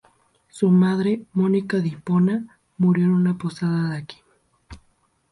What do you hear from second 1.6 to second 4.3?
de Hipona, murió en una posada de aquí.